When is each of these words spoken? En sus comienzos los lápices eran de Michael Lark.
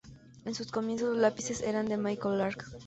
En 0.45 0.55
sus 0.55 0.71
comienzos 0.71 1.09
los 1.09 1.17
lápices 1.19 1.61
eran 1.61 1.85
de 1.85 1.95
Michael 1.95 2.39
Lark. 2.39 2.63